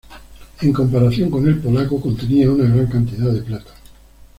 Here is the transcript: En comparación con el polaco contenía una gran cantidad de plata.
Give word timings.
En 0.61 0.73
comparación 0.73 1.29
con 1.29 1.47
el 1.47 1.59
polaco 1.59 2.01
contenía 2.01 2.49
una 2.49 2.63
gran 2.67 2.87
cantidad 2.87 3.31
de 3.31 3.43
plata. 3.43 3.69